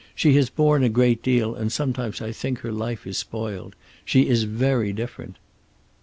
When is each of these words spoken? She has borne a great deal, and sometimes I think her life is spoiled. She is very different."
She 0.15 0.33
has 0.33 0.49
borne 0.49 0.81
a 0.81 0.89
great 0.89 1.21
deal, 1.21 1.53
and 1.53 1.71
sometimes 1.71 2.23
I 2.23 2.31
think 2.31 2.61
her 2.61 2.71
life 2.71 3.05
is 3.05 3.19
spoiled. 3.19 3.75
She 4.03 4.27
is 4.29 4.45
very 4.45 4.91
different." 4.93 5.35